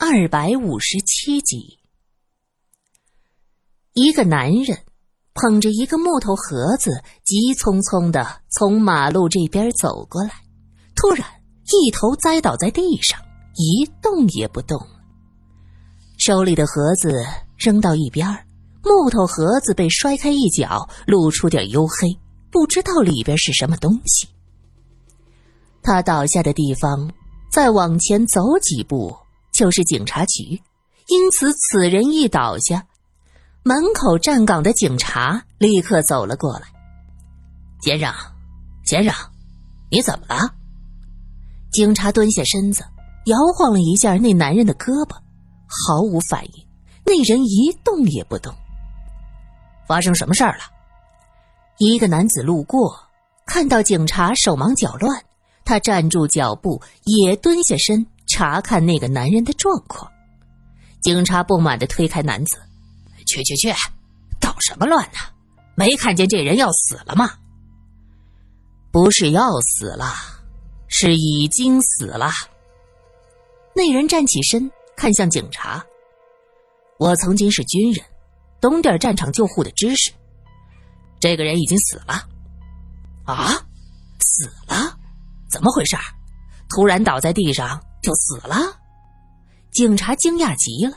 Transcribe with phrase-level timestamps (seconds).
[0.00, 1.80] 二百五十七集，
[3.94, 4.78] 一个男人
[5.34, 10.30] 捧着一个木头盒子，急匆匆的从马路这边走过来，
[10.94, 11.26] 突然
[11.64, 13.20] 一头栽倒在地上，
[13.56, 14.78] 一动也不动
[16.16, 17.12] 手里的盒子
[17.56, 18.24] 扔到一边
[18.84, 22.16] 木头盒子被摔开一角，露出点黝黑，
[22.52, 24.28] 不知道里边是什么东西。
[25.82, 27.12] 他倒下的地方，
[27.50, 29.12] 再往前走几步。
[29.58, 30.62] 就是警察局，
[31.08, 32.86] 因此此人一倒下，
[33.64, 36.68] 门口站岗的警察立刻走了过来。
[37.80, 38.14] 先生，
[38.84, 39.12] 先生，
[39.90, 40.54] 你怎么了？
[41.72, 42.84] 警察蹲下身子，
[43.26, 45.16] 摇晃了一下那男人的胳膊，
[45.66, 46.64] 毫无反应。
[47.04, 48.54] 那人一动也不动。
[49.88, 50.62] 发生什么事儿了？
[51.78, 52.96] 一个男子路过，
[53.44, 55.20] 看到警察，手忙脚乱，
[55.64, 58.06] 他站住脚步，也蹲下身。
[58.28, 60.10] 查看那个男人的状况，
[61.00, 62.58] 警察不满的推开男子
[63.26, 63.72] ：“去去去，
[64.40, 65.18] 捣什么乱呢？
[65.74, 67.30] 没看见这人要死了吗？
[68.90, 70.14] 不是要死了，
[70.88, 72.30] 是已经死了。”
[73.74, 75.84] 那人站起身，看向警察
[76.98, 78.04] ：“我曾经是军人，
[78.60, 80.12] 懂点战场救护的知识。
[81.20, 82.26] 这个人已经死了。”
[83.24, 83.52] 啊，
[84.20, 84.98] 死了？
[85.48, 85.96] 怎么回事？
[86.68, 87.80] 突然倒在地上？
[88.08, 88.74] 就死了，
[89.70, 90.96] 警察惊讶极了。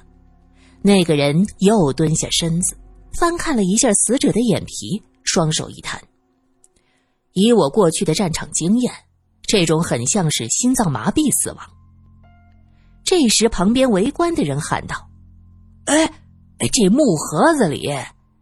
[0.81, 2.73] 那个人又蹲下身子，
[3.11, 6.01] 翻看了一下死者的眼皮，双手一摊。
[7.33, 8.93] 以我过去的战场经验，
[9.41, 11.69] 这种很像是心脏麻痹死亡。
[13.03, 14.95] 这时，旁边围观的人喊道
[15.87, 16.05] ：“哎，
[16.59, 17.89] 哎这木盒子里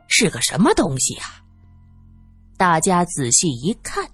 [0.08, 1.42] 是个什么东西啊？”
[2.56, 4.08] 大家仔细一看，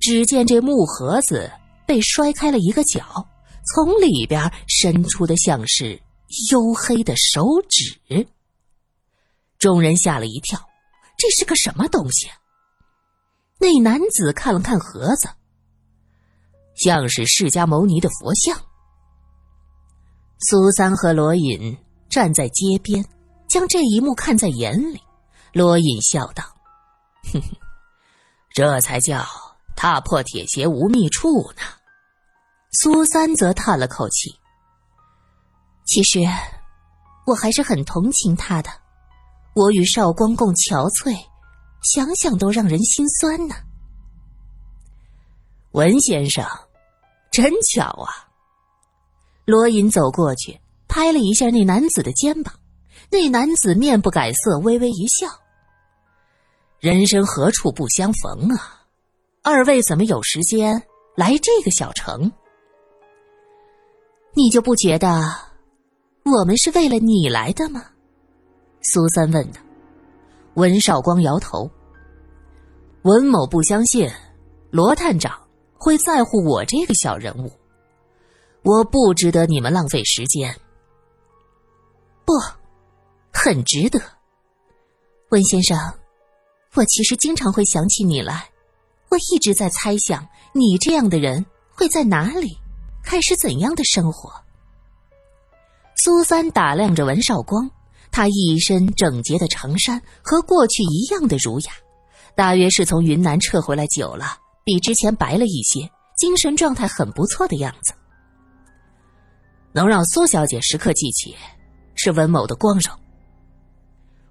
[0.00, 1.48] 只见这木盒子
[1.86, 3.28] 被摔开了一个角。
[3.64, 6.00] 从里边伸出的像是
[6.50, 8.26] 黝黑的手指，
[9.58, 10.58] 众人吓了一跳，
[11.16, 12.28] 这是个什么东西？
[13.58, 15.28] 那男子看了看盒子，
[16.74, 18.58] 像是释迦牟尼的佛像。
[20.40, 21.78] 苏三和罗隐
[22.10, 23.04] 站在街边，
[23.46, 25.00] 将这一幕看在眼里。
[25.52, 26.42] 罗隐笑道
[27.32, 27.56] ：“哼哼，
[28.50, 29.24] 这才叫
[29.76, 31.62] 踏破铁鞋无觅处呢。”
[32.72, 34.34] 苏三则叹了口气。
[35.84, 36.20] 其实，
[37.26, 38.70] 我还是很同情他的。
[39.54, 41.14] 我与少光共憔悴，
[41.82, 43.54] 想想都让人心酸呢。
[45.72, 46.46] 文先生，
[47.30, 48.28] 真巧啊！
[49.44, 50.58] 罗隐走过去，
[50.88, 52.54] 拍了一下那男子的肩膀。
[53.10, 55.26] 那男子面不改色，微微一笑
[56.80, 58.86] ：“人生何处不相逢啊？
[59.42, 60.82] 二位怎么有时间
[61.14, 62.32] 来这个小城？”
[64.34, 65.22] 你就不觉得
[66.24, 67.84] 我们是为了你来的吗？
[68.80, 69.60] 苏三问道。
[70.54, 71.70] 文少光摇头。
[73.02, 74.08] 文某不相信
[74.70, 75.38] 罗探长
[75.74, 77.50] 会在乎我这个小人物，
[78.62, 80.54] 我不值得你们浪费时间。
[82.24, 82.32] 不，
[83.32, 84.00] 很值得。
[85.30, 85.76] 文先生，
[86.74, 88.48] 我其实经常会想起你来，
[89.10, 91.44] 我一直在猜想你这样的人
[91.74, 92.56] 会在哪里。
[93.02, 94.32] 开始怎样的生活？
[95.96, 97.70] 苏三打量着文少光，
[98.10, 101.72] 他一身整洁的长衫和过去一样的儒雅，
[102.34, 107.94] 大约是从云南撤回来久了，比之前白了一些，精神状态很不错的样子。
[109.72, 111.36] 能让苏小姐时刻记起，
[111.94, 112.92] 是文某的光荣。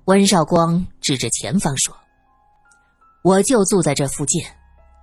[0.05, 1.95] 温少光指着前方说
[3.23, 4.43] ：“我就住在这附近，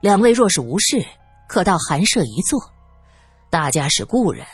[0.01, 1.05] 两位若是无事，
[1.49, 2.61] 可到寒舍一坐。”
[3.51, 4.47] 大家是故人，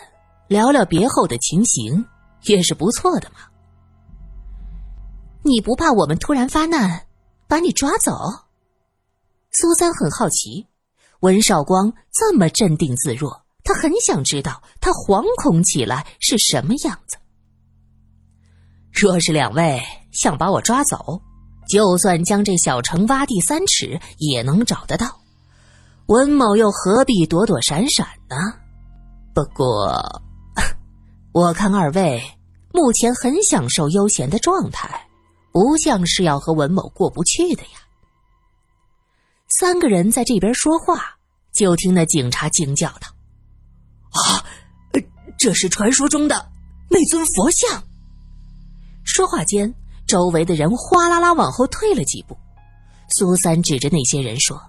[0.47, 2.07] 聊聊别后的情形
[2.43, 3.41] 也是不错的嘛。
[5.43, 7.05] 你不怕我们突然发难，
[7.49, 8.13] 把你抓走？
[9.51, 10.69] 苏三很好奇，
[11.21, 17.17] 文少光这么镇定自若，他很想知道他惶恐起来是什么样子。
[18.93, 19.83] 若是两位
[20.13, 21.21] 想把我抓走，
[21.69, 25.21] 就算将这小城挖地三尺也能找得到。
[26.07, 28.37] 文某又何必躲躲闪闪呢？
[29.35, 30.23] 不过，
[31.33, 32.23] 我看二位
[32.73, 35.09] 目前很享受悠闲的状态，
[35.51, 37.81] 不像是要和文某过不去的呀。
[39.49, 41.17] 三个人在这边说话，
[41.53, 43.09] 就听那警察惊叫道
[44.15, 44.45] ：“啊，
[45.37, 46.49] 这是传说中的
[46.89, 47.83] 那尊佛像！”
[49.03, 49.75] 说话间，
[50.07, 52.39] 周围的人哗啦啦往后退了几步。
[53.09, 54.63] 苏三指着那些人说：“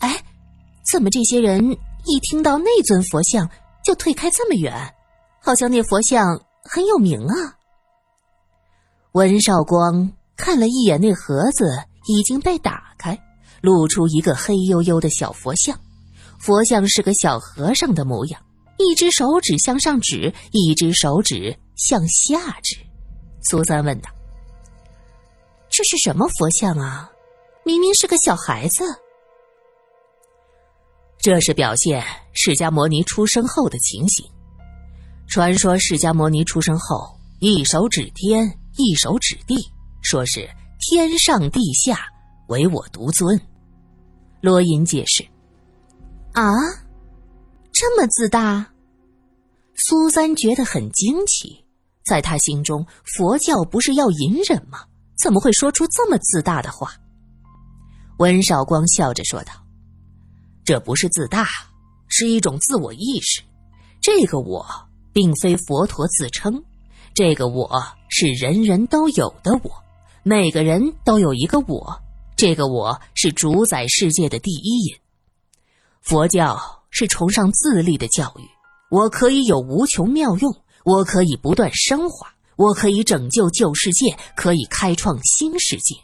[0.00, 0.24] 哎，
[0.90, 1.76] 怎么这些人
[2.06, 3.46] 一听到那尊佛像？”
[3.84, 4.72] 就退开这么远，
[5.40, 7.56] 好像那佛像很有名啊。
[9.12, 11.66] 温少光看了一眼那盒子，
[12.06, 13.18] 已经被打开，
[13.60, 15.78] 露出一个黑黝黝的小佛像。
[16.38, 18.40] 佛像是个小和尚的模样，
[18.78, 22.76] 一只手指向上指，一只手指向下指。
[23.42, 24.08] 苏三问道
[25.68, 27.10] ：“这是什么佛像啊？
[27.64, 28.84] 明明是个小孩子。”
[31.22, 32.02] 这是表现
[32.32, 34.24] 释迦摩尼出生后的情形。
[35.28, 39.54] 传说释迦摩尼出生后，一手指天，一手指地，
[40.00, 41.98] 说是天上地下
[42.48, 43.38] 唯我独尊。
[44.40, 45.22] 罗隐解释。
[46.32, 46.50] 啊，
[47.70, 48.66] 这么自大？
[49.76, 51.62] 苏三觉得很惊奇，
[52.02, 54.84] 在他心中，佛教不是要隐忍吗？
[55.22, 56.94] 怎么会说出这么自大的话？
[58.18, 59.52] 温少光笑着说道
[60.64, 61.46] ：“这不是自大，
[62.08, 63.42] 是一种自我意识。
[64.00, 64.66] 这个我
[65.12, 66.62] 并非佛陀自称，
[67.14, 67.70] 这个我
[68.08, 69.70] 是人人都有的我，
[70.22, 72.00] 每个人都有一个我，
[72.36, 74.96] 这个我是主宰世界的第一因。”
[76.02, 76.58] 佛教
[76.90, 78.48] 是崇尚自立的教育，
[78.90, 85.94] 我可以有无穷妙用，我可以不断升华，我可以拯救旧世界，可以开创新世界。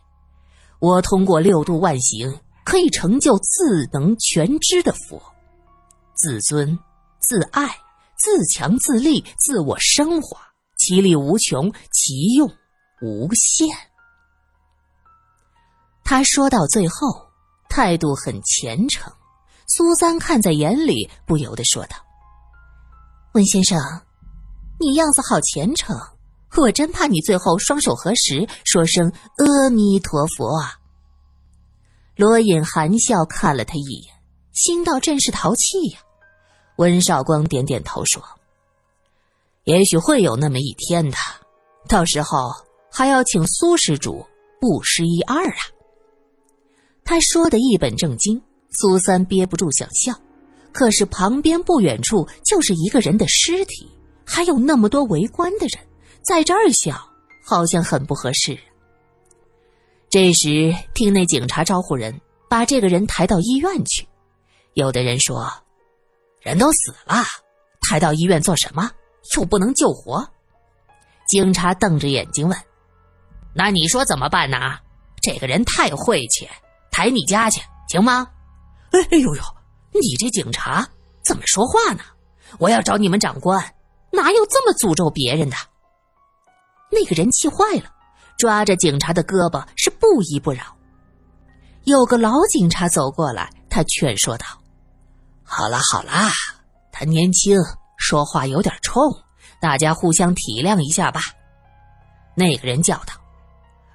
[0.78, 5.22] 我通过六度万行，可以成就自能全知的佛。
[6.16, 6.76] 自尊、
[7.20, 7.68] 自爱、
[8.18, 10.36] 自强、自立、自我升华，
[10.76, 12.52] 其力无穷，其用
[13.00, 13.68] 无限。
[16.02, 17.28] 他说到最后，
[17.68, 19.12] 态度很虔诚。
[19.68, 21.96] 苏三看在眼里，不由得说道
[23.34, 23.78] ：“温先生，
[24.80, 25.96] 你样子好虔诚，
[26.56, 30.78] 我真怕你最后双手合十，说声阿弥陀佛啊。”
[32.16, 34.14] 罗隐含笑看了他一眼，
[34.52, 36.00] 心道：“真是淘气呀。”
[36.76, 38.22] 温少光点点头说
[39.64, 41.16] ：“也许会有那么一天的，
[41.88, 42.50] 到时候
[42.90, 44.26] 还要请苏施主
[44.60, 45.62] 布施一二啊。”
[47.04, 48.42] 他说的一本正经。
[48.78, 50.12] 苏三憋不住想笑，
[50.70, 53.88] 可是旁边不远处就是一个人的尸体，
[54.26, 55.82] 还有那么多围观的人，
[56.22, 57.00] 在这儿笑
[57.42, 58.58] 好像很不合适。
[60.08, 64.06] 这时，听那警察招呼人把这个人抬到医院去。
[64.74, 65.52] 有的人说
[66.40, 67.24] ：“人都死了，
[67.82, 68.90] 抬到医院做什么？
[69.36, 70.26] 又不能救活。”
[71.28, 72.56] 警察瞪着眼睛问
[73.52, 74.78] ：“那你说怎么办呢？
[75.20, 76.48] 这个人太晦气，
[76.90, 78.28] 抬你家去行吗？”
[78.92, 79.42] 哎哎呦呦！
[79.92, 80.86] 你这警察
[81.24, 82.04] 怎么说话呢？
[82.58, 83.60] 我要找你们长官，
[84.12, 85.56] 哪有这么诅咒别人的？
[86.92, 87.90] 那个人气坏了，
[88.38, 90.62] 抓着警察的胳膊是不依不饶。
[91.84, 94.46] 有个老警察走过来，他劝说道
[95.44, 96.30] ：“好啦好啦，
[96.90, 97.58] 他年轻，
[97.98, 99.02] 说话有点冲，
[99.60, 101.20] 大家互相体谅一下吧。”
[102.36, 103.14] 那个人叫道：“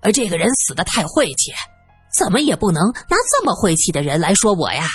[0.01, 1.51] 而这个人死的太晦气。”
[2.13, 4.85] 怎么也不能拿这么晦气的人来说我呀！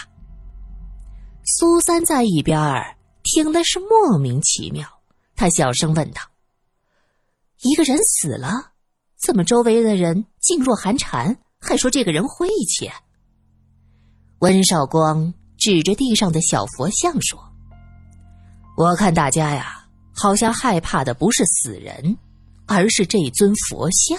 [1.46, 4.86] 苏三在一边儿听的是莫名其妙，
[5.34, 6.20] 他小声问道
[7.62, 8.72] ：“一个人死了，
[9.26, 12.88] 怎么周围的人噤若寒蝉，还说这个人晦气？”
[14.38, 17.36] 温少光指着地上的小佛像说
[18.78, 19.84] ：“我看大家呀，
[20.14, 22.16] 好像害怕的不是死人，
[22.66, 24.16] 而是这尊佛像。”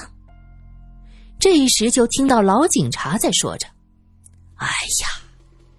[1.40, 3.66] 这时就听到老警察在说着
[4.58, 5.24] ：“哎呀，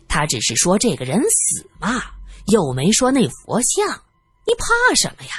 [0.08, 2.02] 他只是说这个人死嘛，
[2.46, 3.86] 又没说那佛像，
[4.46, 5.32] 你怕什么呀？”“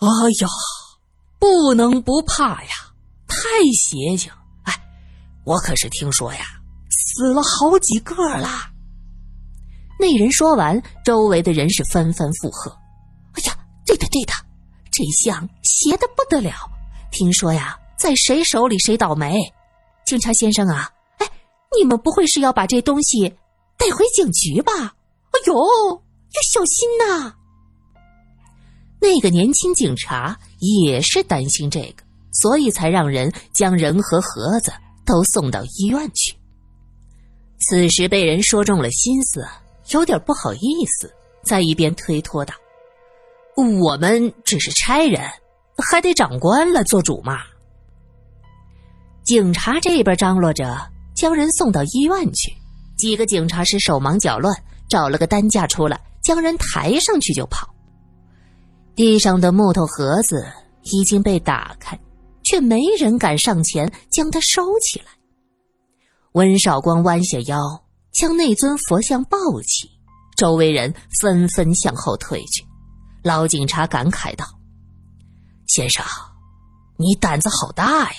[0.00, 0.06] 哎
[0.40, 0.48] 呀，
[1.42, 2.70] 不能不怕呀，
[3.26, 3.36] 太
[3.72, 4.30] 邪性！
[4.62, 4.72] 哎，
[5.42, 6.44] 我可是听说呀，
[6.88, 8.48] 死了好几个了。”
[9.98, 12.70] 那人说完，周围的人是纷纷附和
[13.34, 14.32] ：“哎呀，对的对的，
[14.92, 16.52] 这像邪的不得了，
[17.10, 19.52] 听说呀。”在谁手里谁倒霉，
[20.04, 20.90] 警察先生啊！
[21.18, 21.30] 哎，
[21.76, 23.28] 你们不会是要把这东西
[23.76, 24.72] 带回警局吧？
[24.76, 27.34] 哎呦，要小心呐！
[29.02, 34.72] 那个年轻警察也是担心这个，所以才让人将人和盒子
[35.04, 36.36] 都送到医院去。
[37.58, 39.44] 此时被人说中了心思，
[39.90, 42.54] 有点不好意思，在一边推脱道
[43.82, 45.20] ：“我们只是差人，
[45.76, 47.40] 还得长官来做主嘛。”
[49.24, 50.78] 警察这边张罗着
[51.16, 52.54] 将人送到医院去，
[52.96, 54.54] 几个警察是手忙脚乱，
[54.88, 57.71] 找了个担架出来，将人抬上去就跑。
[58.94, 60.46] 地上的木头盒子
[60.82, 61.98] 已经被打开，
[62.44, 65.06] 却没人敢上前将它收起来。
[66.32, 67.58] 温少光弯下腰
[68.12, 69.90] 将那尊佛像抱起，
[70.36, 72.64] 周围人纷纷向后退去。
[73.22, 74.44] 老警察感慨道
[75.68, 76.04] ：“先生，
[76.96, 78.18] 你胆子好大呀！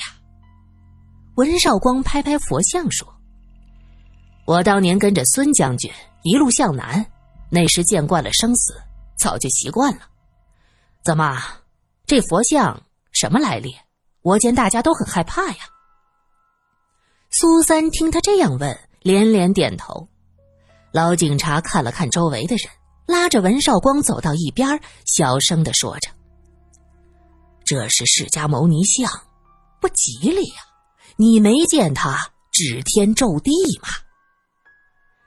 [1.36, 3.08] 温少光拍拍佛像说
[4.46, 5.92] ：“我当年跟着孙将军
[6.24, 7.06] 一路向南，
[7.50, 8.74] 那时见惯了生死，
[9.18, 10.02] 早就习惯了。
[11.04, 11.38] 怎么，
[12.06, 12.82] 这佛像
[13.12, 13.76] 什么来历？
[14.22, 15.58] 我见大家都很害怕呀。”
[17.30, 20.08] 苏三听他这样问，连连点头。
[20.94, 22.70] 老警察看了看周围的人，
[23.06, 26.10] 拉着文少光走到一边，小声的说着
[27.66, 29.12] ：“这是释迦牟尼像，
[29.82, 30.62] 不吉利呀！
[31.18, 32.18] 你没见他
[32.52, 33.90] 指天咒地吗？”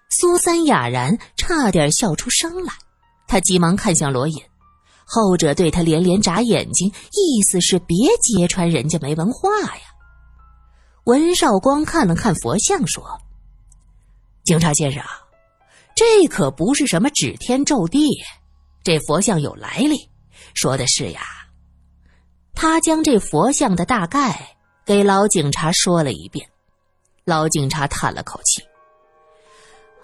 [0.08, 2.72] 苏三哑然，差点笑出声来。
[3.26, 4.40] 他急忙看向罗隐，
[5.08, 9.82] 后者对他连连眨眼睛，意思是别揭穿人家没文化呀。
[11.04, 13.02] 文少光看了看佛像，说
[14.44, 15.00] ：“警察先生。”
[15.94, 18.10] 这可不是什么指天咒地，
[18.82, 20.10] 这佛像有来历，
[20.52, 21.22] 说的是呀。
[22.52, 26.46] 他将这佛像的大概给老警察说了一遍，
[27.24, 28.62] 老警察叹了口气：“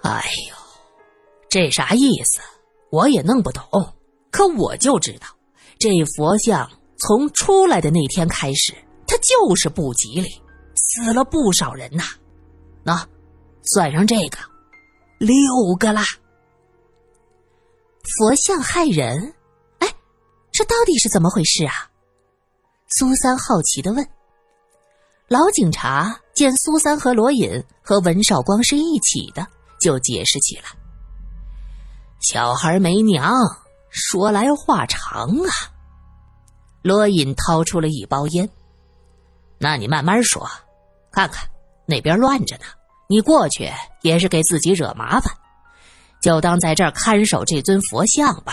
[0.03, 0.57] 哎呦，
[1.49, 2.41] 这啥意思？
[2.91, 3.63] 我也弄不懂。
[4.33, 5.29] 可我就知道，
[5.79, 8.75] 这佛像从出来的那天开始，
[9.07, 10.29] 它就是不吉利，
[10.75, 12.03] 死了不少人呐。
[12.83, 13.07] 那，
[13.63, 14.39] 算上这个。”
[15.23, 15.37] 六
[15.79, 16.03] 个啦！
[18.19, 19.33] 佛像害人，
[19.79, 19.95] 哎，
[20.51, 21.73] 这到底是怎么回事啊？
[22.89, 24.05] 苏三好奇的问。
[25.29, 29.47] 老警察见苏三和罗隐和文少光是一起的，
[29.81, 30.65] 就解释起来
[32.21, 33.33] ：“小孩没娘，
[33.93, 35.53] 说来话长啊。”
[36.83, 38.49] 罗隐掏出了一包烟，
[39.59, 40.51] 那你慢慢说，
[41.13, 41.49] 看看
[41.87, 42.65] 那边乱着呢。
[43.09, 43.71] 你过去
[44.01, 45.33] 也是给自己惹麻烦，
[46.21, 48.53] 就当在这儿看守这尊佛像吧。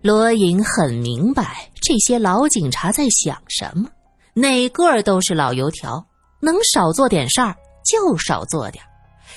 [0.00, 3.88] 罗隐很明白这些老警察在想什么，
[4.34, 6.04] 哪个都是老油条，
[6.40, 7.54] 能少做点事儿
[7.84, 8.82] 就少做点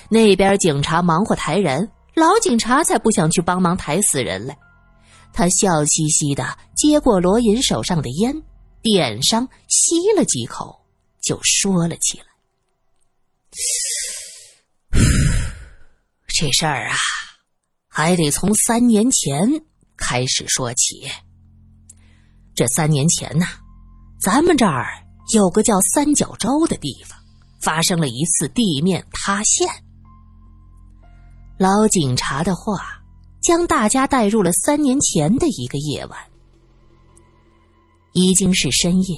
[0.10, 4.55] 那边警察忙活抬人，老警察才不想去帮忙抬死人嘞。
[5.34, 8.41] 他笑嘻嘻的接过罗隐手上的烟，
[8.81, 10.79] 点上，吸了几口，
[11.22, 12.25] 就说了起来。
[16.27, 16.95] 这事儿啊，
[17.88, 19.62] 还得从三年前
[19.98, 21.10] 开始说起。
[22.55, 23.45] 这三年前呢，
[24.22, 25.03] 咱们这儿
[25.34, 27.19] 有个叫三角洲的地方，
[27.62, 29.67] 发生了一次地面塌陷。
[31.57, 33.01] 老警察的话
[33.41, 36.19] 将大家带入了三年前的一个夜晚。
[38.12, 39.17] 已经是深夜，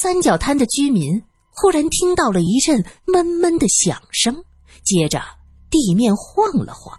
[0.00, 1.22] 三角滩的居民。
[1.58, 4.44] 忽然听到了一阵闷闷的响声，
[4.84, 5.22] 接着
[5.70, 6.94] 地面晃了晃。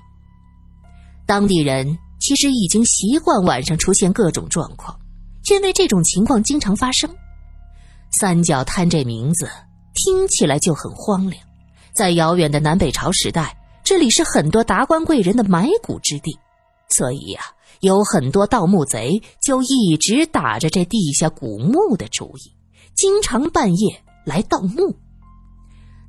[1.27, 4.99] 当地人其实已经习惯晚上出现各种状况，
[5.51, 7.07] 因为这种情况经常发生。
[8.11, 9.47] 三角滩这名字
[9.93, 11.39] 听起来就很荒凉，
[11.93, 13.55] 在遥远的南北朝时代，
[13.87, 16.37] 这里是很多达官贵人的埋骨之地，
[16.89, 17.39] 所以呀，
[17.79, 22.51] 有很多盗墓贼就一直打着这地下古墓的主意，
[22.93, 24.03] 经常半夜。
[24.25, 24.93] 来盗墓，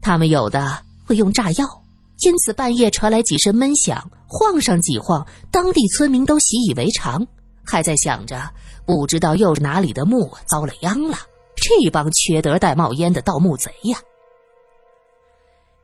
[0.03, 1.85] 他们有的会用炸药，
[2.19, 7.25] 因此半夜传来几声闷响，晃上几晃，当地村民都习以为常，
[7.65, 8.51] 还在想着
[8.85, 11.17] 不知道又是哪里的墓遭了殃了。
[11.55, 14.01] 这帮缺德带冒烟的盗墓贼呀！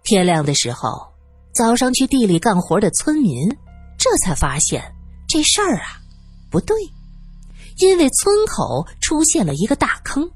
[0.03, 1.14] 天亮的时候，
[1.55, 3.49] 早上去地里干活的村民
[3.97, 4.83] 这才发现
[5.29, 6.01] 这事儿啊
[6.51, 6.77] 不对，
[7.79, 10.29] 因为村口出现了一个大坑。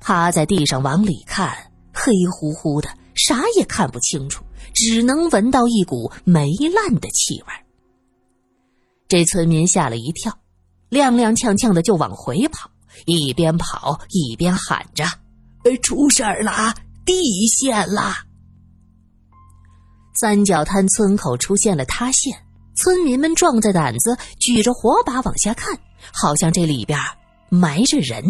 [0.00, 1.56] 趴在地上往里看，
[1.92, 7.46] 黑乎乎的，啥也看不清楚，只能闻到一股霉烂的气味。
[9.06, 10.36] 这村民吓了一跳，
[10.90, 12.68] 踉踉跄跄的就往回跑，
[13.06, 15.04] 一边跑一边喊着
[15.82, 18.14] ：“出事儿了，地陷了！”
[20.22, 22.32] 三角滩村口出现了塌陷，
[22.76, 25.76] 村民们壮着胆子举着火把往下看，
[26.12, 26.96] 好像这里边
[27.48, 28.22] 埋着人。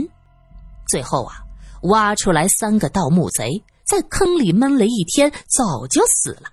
[0.89, 1.35] 最后啊。
[1.83, 6.45] 挖出来三个盗墓贼，在坑里闷了一天，早就死了。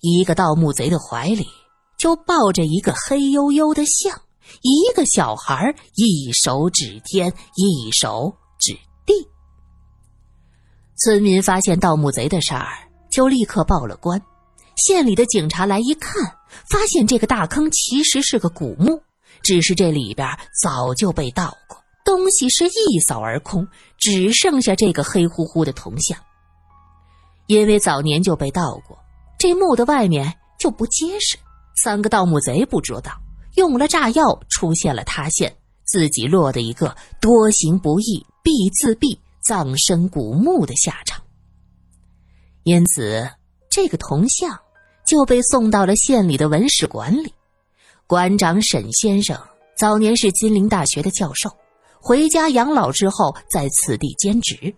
[0.00, 1.44] 一个盗墓贼的怀里
[1.98, 4.22] 就抱着一个黑黝黝的像，
[4.62, 8.72] 一个小孩一手指天，一手指
[9.04, 9.12] 地。
[10.96, 14.22] 村民发现盗墓贼的事儿，就立刻报了官。
[14.76, 16.22] 县里的警察来一看，
[16.68, 19.02] 发现这个大坑其实是个古墓，
[19.42, 20.28] 只是这里边
[20.62, 21.76] 早就被盗过。
[22.04, 23.66] 东西是一扫而空，
[23.98, 26.16] 只剩下这个黑乎乎的铜像。
[27.46, 28.96] 因为早年就被盗过，
[29.38, 31.36] 这墓的外面就不结实。
[31.82, 33.12] 三个盗墓贼不知道，
[33.56, 35.52] 用了炸药出现了塌陷，
[35.84, 41.22] 自己落得一个多行不义必自毙、葬身古墓的下场。
[42.62, 43.28] 因此，
[43.70, 44.58] 这个铜像
[45.06, 47.32] 就被送到了县里的文史馆里。
[48.06, 49.40] 馆长沈先生
[49.78, 51.48] 早年是金陵大学的教授，
[52.00, 54.74] 回家养老之后在此地兼职。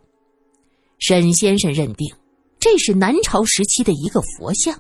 [0.99, 2.09] 沈先生认定
[2.61, 4.79] 这是南朝时期的一个佛像，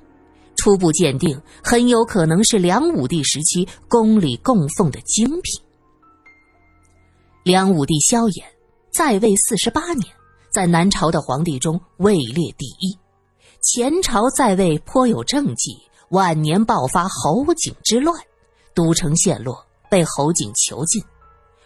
[0.57, 5.61] 初步鉴定很有可能是梁武帝时期宫里供奉的精品。
[7.45, 8.45] 梁武帝萧衍
[8.93, 10.07] 在位四十八年。
[10.51, 12.99] 在南朝的皇帝中位列第一，
[13.61, 15.77] 前朝在位颇有政绩，
[16.11, 18.17] 晚年爆发侯景之乱，
[18.73, 21.03] 都城陷落，被侯景囚禁，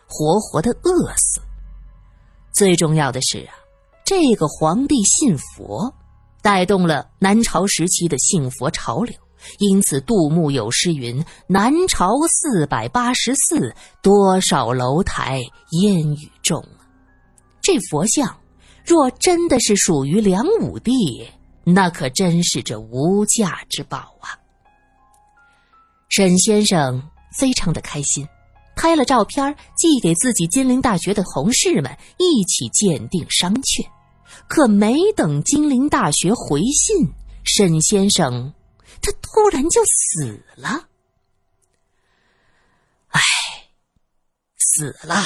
[0.09, 1.41] 活活的饿死。
[2.53, 3.55] 最重要的是啊，
[4.05, 5.93] 这个皇帝信佛，
[6.41, 9.15] 带动了南朝时期的信佛潮流，
[9.59, 15.43] 因此杜牧有诗云：“南朝四百八十寺，多少楼台
[15.83, 16.89] 烟雨中啊！”
[17.63, 18.35] 这佛像。
[18.85, 21.25] 若真的是属于梁武帝，
[21.65, 24.39] 那可真是这无价之宝啊！
[26.09, 27.03] 沈先生
[27.37, 28.27] 非常的开心，
[28.77, 33.89] 拍了照片寄给自己金陵大学的同事们一起鉴定商榷。
[34.49, 37.13] 可没等金陵大学回信，
[37.45, 38.53] 沈先生
[39.01, 40.89] 他突然就死了。
[43.09, 43.21] 唉，
[44.57, 45.23] 死了，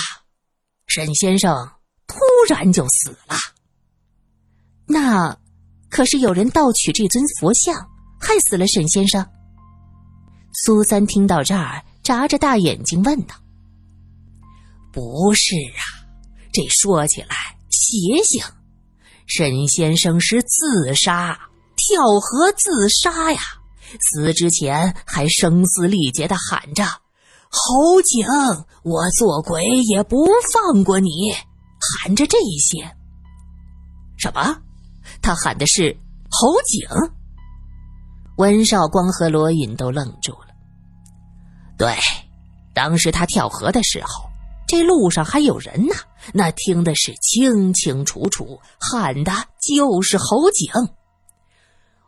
[0.87, 1.73] 沈先生。
[2.09, 3.35] 突然就死了，
[4.87, 5.37] 那
[5.97, 7.75] 可是有人盗取这尊佛像，
[8.21, 9.27] 害死了沈先生。
[10.53, 13.35] 苏三听到这儿，眨着大眼睛问道
[14.93, 16.05] ：“不是啊，
[16.53, 17.29] 这说起来
[17.71, 18.45] 邪性。
[19.27, 23.41] 沈先生是自杀，跳河自杀呀！
[23.99, 26.85] 死之前还声嘶力竭的喊着
[27.49, 28.27] ：‘侯景，
[28.83, 31.09] 我做鬼也不放过你。’”
[32.05, 32.95] 喊着这些，
[34.19, 34.59] 什么？
[35.23, 35.97] 他喊的是
[36.31, 36.89] 侯景。
[38.37, 40.49] 温少光和罗隐都愣住了。
[41.79, 41.95] 对，
[42.75, 44.25] 当时他跳河的时候，
[44.67, 45.95] 这路上还有人呢，
[46.35, 50.71] 那听的是清清楚楚，喊的就是侯景。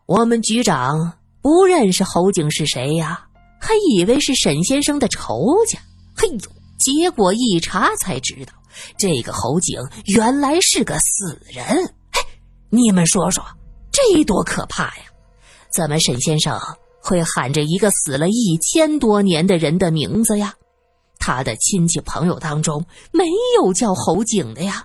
[0.06, 3.26] 我们局长不认识侯景是谁呀，
[3.60, 5.78] 还以为是沈先生的仇家。
[6.14, 6.38] 嘿呦，
[6.78, 8.52] 结果一查才知道。
[8.96, 11.94] 这个侯景原来是个死人，
[12.70, 13.44] 你们说说，
[13.90, 15.04] 这多可怕呀！
[15.70, 16.58] 怎么沈先生
[17.00, 20.54] 会喊着一个死了一千多年的人的名字呀？
[21.18, 23.24] 他的亲戚朋友当中没
[23.56, 24.84] 有叫侯景的呀。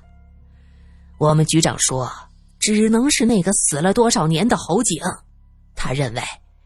[1.19, 2.11] 我们局长说，
[2.59, 5.01] 只能是那个死了多少年的侯景。
[5.75, 6.21] 他认为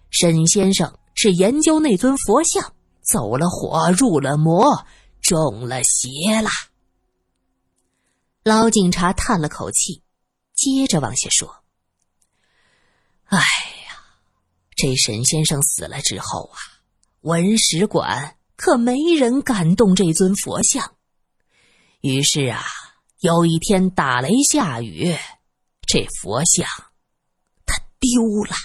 [0.10, 4.86] 沈先生是研究那尊佛像，走了火，入了魔，
[5.22, 6.50] 中了邪了。
[8.44, 10.02] 老警察叹了口气，
[10.58, 11.64] 接着往下说
[13.30, 14.04] ：“哎呀，
[14.76, 16.58] 这沈先生死了之后啊，
[17.22, 20.96] 文史馆可没人敢动这尊佛像。
[22.02, 22.66] 于是啊，
[23.20, 25.16] 有一天打雷下雨，
[25.88, 26.68] 这佛像
[27.66, 28.56] 它丢了。”